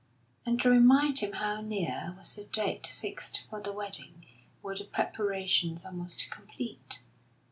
And 0.47 0.59
to 0.63 0.69
remind 0.71 1.19
him 1.19 1.33
how 1.33 1.61
near 1.61 2.15
was 2.17 2.33
the 2.35 2.45
date 2.45 2.87
fixed 2.87 3.45
for 3.51 3.61
the 3.61 3.71
wedding 3.71 4.25
were 4.63 4.75
the 4.75 4.85
preparations 4.85 5.85
almost 5.85 6.27
complete. 6.31 7.03